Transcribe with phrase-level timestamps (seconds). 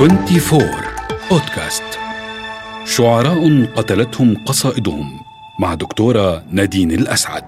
[0.00, 0.62] 24
[1.30, 1.82] بودكاست
[2.84, 5.20] شعراء قتلتهم قصائدهم
[5.58, 7.42] مع دكتورة نادين الأسعد.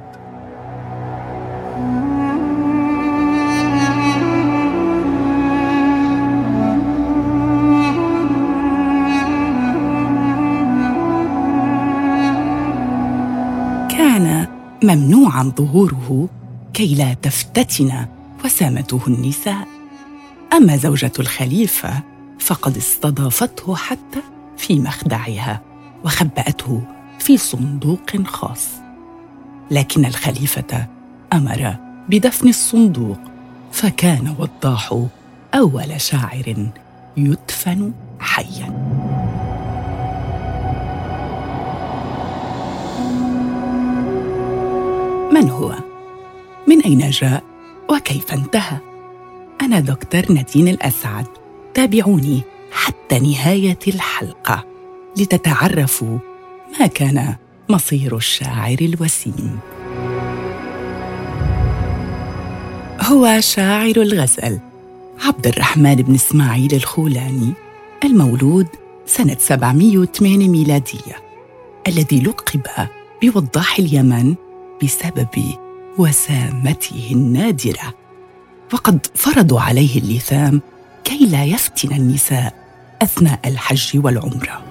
[13.91, 14.47] كان
[14.85, 16.29] ممنوعا ظهوره
[16.75, 18.07] كي لا تفتتن
[18.45, 19.69] وسامته النساء.
[20.53, 22.12] أما زوجة الخليفة
[22.43, 24.21] فقد استضافته حتى
[24.57, 25.61] في مخدعها
[26.05, 26.83] وخبأته
[27.19, 28.69] في صندوق خاص
[29.71, 30.87] لكن الخليفة
[31.33, 31.77] أمر
[32.09, 33.19] بدفن الصندوق
[33.73, 34.99] فكان وضاح
[35.55, 36.67] أول شاعر
[37.17, 38.69] يدفن حيا
[45.33, 45.75] من هو؟
[46.69, 47.43] من أين جاء؟
[47.91, 48.79] وكيف انتهى؟
[49.63, 51.42] أنا دكتور نادين الأسعد
[51.75, 52.43] تابعوني
[52.73, 54.65] حتى نهاية الحلقة
[55.17, 56.19] لتتعرفوا
[56.81, 57.37] ما كان
[57.69, 59.59] مصير الشاعر الوسيم.
[63.01, 64.61] هو شاعر الغزل
[65.25, 67.53] عبد الرحمن بن إسماعيل الخولاني
[68.05, 68.67] المولود
[69.07, 71.17] سنة 708 ميلادية
[71.89, 72.61] الذي لقب
[73.23, 74.35] بوضاح اليمن
[74.83, 75.29] بسبب
[75.99, 77.95] وسامته النادرة
[78.73, 80.61] وقد فرضوا عليه اللثام
[81.13, 82.55] كي لا يفتن النساء
[83.03, 84.63] أثناء الحج والعمرة.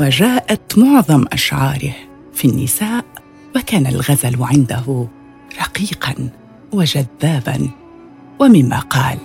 [0.00, 1.92] وجاءت معظم أشعاره
[2.34, 3.04] في النساء
[3.56, 5.08] وكان الغزل عنده
[5.60, 6.14] رقيقا
[6.72, 7.70] وجذابا
[8.38, 9.18] ومما قال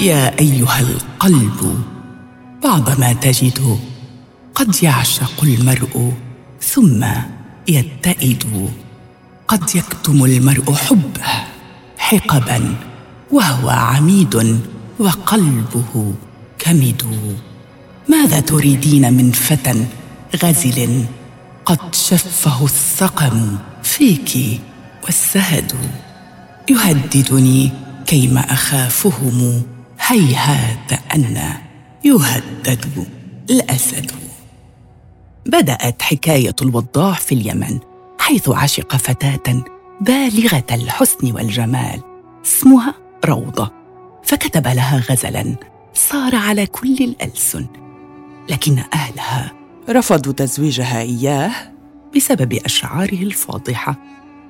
[0.00, 1.84] يا أيها القلب
[2.64, 3.78] بعضما تجد
[4.54, 6.12] قد يعشق المرء
[6.60, 7.06] ثم
[7.68, 8.70] يتئد
[9.48, 11.45] قد يكتم المرء حبه.
[12.06, 12.74] حقبا
[13.32, 14.60] وهو عميد
[14.98, 16.14] وقلبه
[16.58, 17.02] كمد.
[18.08, 19.86] ماذا تريدين من فتى
[20.42, 21.04] غزل
[21.64, 24.60] قد شفه السقم فيك
[25.04, 25.72] والسهد؟
[26.70, 27.70] يهددني
[28.06, 29.62] كيما أخافهم
[30.00, 31.52] هيهات أن
[32.04, 33.06] يهدد
[33.50, 34.10] الأسد.
[35.46, 37.78] بدأت حكاية الوضاح في اليمن
[38.18, 42.00] حيث عشق فتاة بالغة الحسن والجمال
[42.44, 43.72] اسمها روضة.
[44.22, 45.56] فكتب لها غزلا
[45.94, 47.66] صار على كل الألسن.
[48.50, 49.52] لكن أهلها
[49.88, 51.52] رفضوا تزويجها إياه
[52.16, 53.96] بسبب أشعاره الفاضحة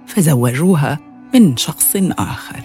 [0.06, 0.98] فزوجوها
[1.34, 2.60] من شخص آخر.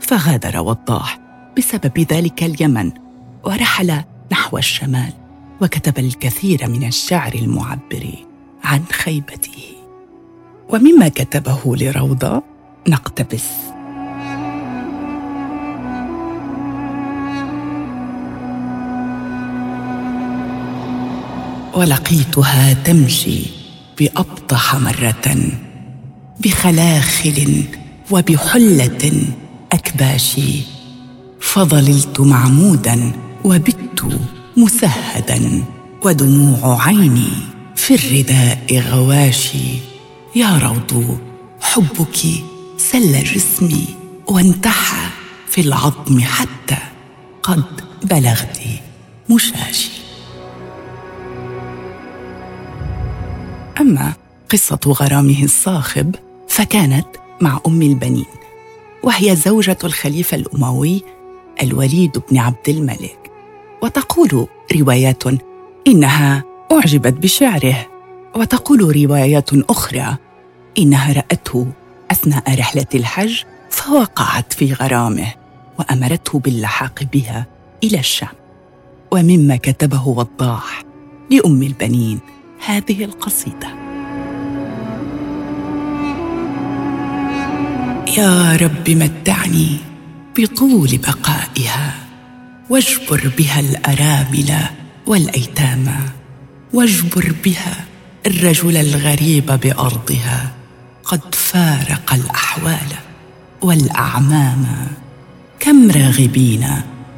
[0.00, 1.18] فغادر وضاح
[1.58, 2.92] بسبب ذلك اليمن
[3.44, 4.02] ورحل
[4.32, 5.12] نحو الشمال
[5.60, 8.14] وكتب الكثير من الشعر المعبر
[8.64, 9.71] عن خيبته.
[10.72, 12.42] ومما كتبه لروضة
[12.88, 13.44] نقتبس.
[21.74, 23.40] ولقيتها تمشي
[23.98, 25.36] بأبطح مرة
[26.40, 27.64] بخلاخل
[28.10, 29.12] وبحلة
[29.72, 30.60] اكباشي
[31.40, 33.12] فظللت معمودا
[33.44, 34.04] وبت
[34.56, 35.62] مسهدا
[36.04, 37.28] ودموع عيني
[37.76, 39.91] في الرداء غواشي.
[40.34, 41.18] يا روض
[41.60, 42.16] حبك
[42.76, 43.84] سل جسمي
[44.28, 45.08] وانتحى
[45.48, 46.76] في العظم حتى
[47.42, 47.64] قد
[48.02, 48.60] بلغت
[49.30, 49.90] مشاشي.
[53.80, 54.12] أما
[54.50, 56.14] قصة غرامه الصاخب
[56.48, 57.06] فكانت
[57.40, 58.26] مع أم البنين
[59.02, 61.02] وهي زوجة الخليفة الأموي
[61.62, 63.30] الوليد بن عبد الملك.
[63.82, 65.22] وتقول روايات
[65.86, 67.91] إنها أعجبت بشعره.
[68.36, 70.16] وتقول روايات أخرى
[70.78, 71.72] إنها رأته
[72.10, 75.32] أثناء رحلة الحج فوقعت في غرامه
[75.78, 77.46] وأمرته باللحاق بها
[77.84, 78.28] إلى الشام.
[79.10, 80.82] ومما كتبه وضاح
[81.30, 82.20] لأم البنين
[82.66, 83.68] هذه القصيدة.
[88.18, 89.76] يا رب متعني
[90.38, 91.94] بطول بقائها
[92.70, 94.54] واجبر بها الأرامل
[95.06, 95.94] والايتام
[96.74, 97.84] واجبر بها
[98.26, 100.52] الرجل الغريب بأرضها
[101.04, 102.92] قد فارق الأحوال
[103.62, 104.66] والأعمام
[105.60, 106.68] كم راغبين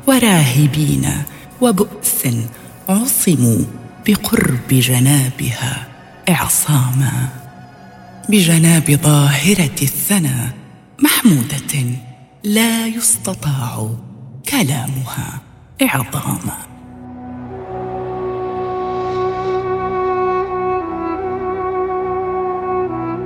[0.06, 1.08] وراهبين
[1.60, 2.26] وبؤس
[2.88, 3.58] عصموا
[4.06, 5.86] بقرب جنابها
[6.28, 7.28] اعصاما
[8.28, 10.52] بجناب ظاهرة الثنى
[11.02, 11.84] محمودة
[12.44, 13.90] لا يستطاع
[14.48, 15.40] كلامها
[15.82, 16.73] اعظاما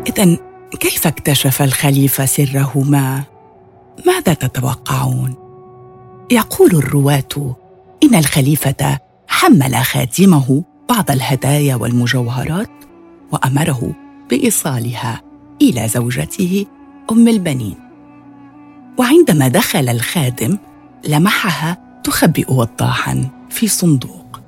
[0.09, 0.37] اذا
[0.81, 3.23] كيف اكتشف الخليفة سرهما؟
[4.07, 5.35] ماذا تتوقعون؟
[6.31, 7.57] يقول الرواة
[8.03, 12.71] إن الخليفة حمل خادمه بعض الهدايا والمجوهرات
[13.33, 13.93] وأمره
[14.31, 15.23] بإيصالها
[15.63, 16.67] إلى زوجته
[17.11, 17.77] أم البنين.
[18.99, 20.59] وعندما دخل الخادم
[21.09, 24.41] لمحها تخبئ وضاحا في صندوق.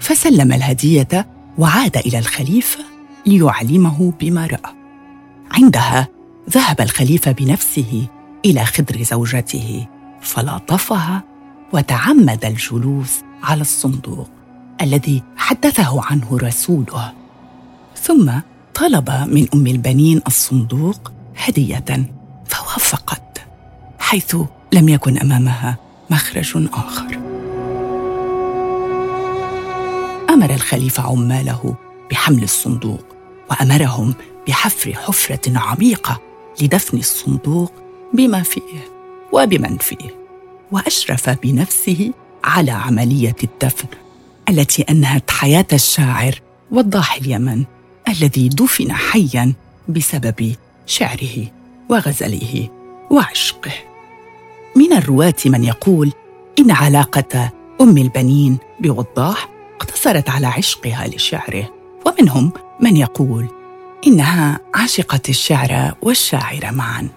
[0.00, 1.26] فسلم الهدية
[1.58, 2.84] وعاد إلى الخليفة
[3.26, 4.79] ليعلمه بما رأى.
[5.52, 6.08] عندها.
[6.50, 8.06] ذهب الخليفة بنفسه
[8.44, 9.86] إلى خدر زوجته
[10.20, 11.22] فلاطفها
[11.72, 14.30] وتعمد الجلوس على الصندوق
[14.80, 17.12] الذي حدثه عنه رسوله.
[17.96, 18.32] ثم
[18.74, 22.12] طلب من أم البنين الصندوق هدية
[22.46, 23.46] فوافقت
[23.98, 24.36] حيث
[24.72, 25.76] لم يكن أمامها
[26.10, 27.18] مخرج آخر.
[30.30, 31.74] أمر الخليفة عماله
[32.10, 33.04] بحمل الصندوق
[33.50, 34.14] وأمرهم
[34.48, 36.20] بحفر حفرة عميقة
[36.62, 37.72] لدفن الصندوق
[38.14, 38.88] بما فيه
[39.32, 40.20] وبمن فيه
[40.72, 42.12] وأشرف بنفسه
[42.44, 43.88] على عملية الدفن
[44.48, 47.64] التي أنهت حياة الشاعر وضاح اليمن
[48.08, 49.52] الذي دفن حيا
[49.88, 50.54] بسبب
[50.86, 51.46] شعره
[51.88, 52.68] وغزله
[53.10, 53.72] وعشقه.
[54.76, 56.12] من الرواة من يقول
[56.58, 57.50] إن علاقة
[57.80, 61.68] أم البنين بوضاح اقتصرت على عشقها لشعره.
[62.06, 63.48] ومنهم من يقول
[64.06, 67.08] إنها عشقت الشعر والشاعر معا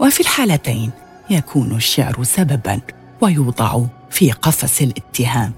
[0.00, 0.90] وفي الحالتين
[1.30, 2.80] يكون الشعر سببا
[3.20, 3.80] ويوضع
[4.10, 5.52] في قفص الاتهام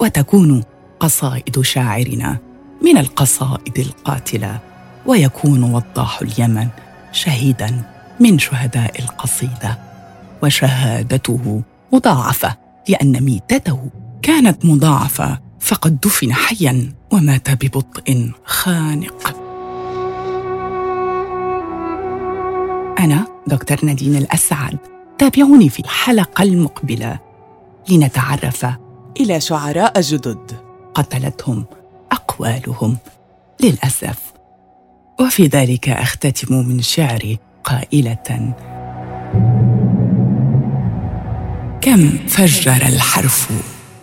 [0.00, 0.62] وتكون
[1.00, 2.38] قصائد شاعرنا
[2.82, 4.58] من القصائد القاتلة
[5.06, 6.68] ويكون وضاح اليمن
[7.12, 7.82] شهيدا
[8.20, 9.78] من شهداء القصيدة.
[10.42, 11.62] وشهادته
[11.92, 12.56] مضاعفة
[12.88, 13.90] لأن ميتته
[14.22, 19.36] كانت مضاعفة فقد دفن حيا ومات ببطء خانق.
[22.98, 24.78] أنا دكتور نادين الأسعد
[25.18, 27.18] تابعوني في الحلقة المقبلة.
[27.90, 28.66] لنتعرف
[29.20, 30.52] إلى شعراء جدد
[30.94, 31.64] قتلتهم
[32.12, 32.96] أقوالهم
[33.60, 34.18] للأسف.
[35.20, 38.54] وفي ذلك أختتم من شعري قائلة
[41.80, 43.52] كم فجر الحرف؟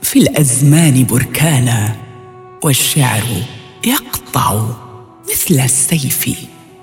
[0.05, 1.95] في الأزمان بركانا
[2.63, 3.23] والشعر
[3.85, 4.65] يقطع
[5.29, 6.29] مثل السيف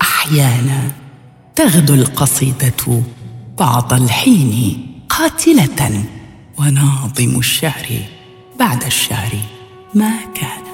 [0.03, 0.93] أحيانا
[1.55, 3.03] تغدو القصيدة
[3.59, 6.05] بعض الحين قاتلة
[6.59, 7.87] وناظم الشعر
[8.59, 9.33] بعد الشعر
[9.95, 10.72] ما كان.